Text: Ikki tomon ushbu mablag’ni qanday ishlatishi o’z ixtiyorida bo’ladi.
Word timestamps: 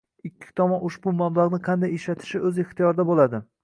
Ikki 0.29 0.47
tomon 0.61 0.81
ushbu 0.89 1.13
mablag’ni 1.21 1.61
qanday 1.69 1.97
ishlatishi 2.01 2.45
o’z 2.51 2.63
ixtiyorida 2.69 3.11
bo’ladi. 3.13 3.49